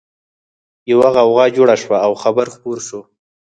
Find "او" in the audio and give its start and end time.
2.05-2.11